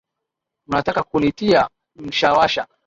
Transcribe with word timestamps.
Mnataka 0.67 1.03
kunitia 1.03 1.69
mshawasha. 1.95 2.67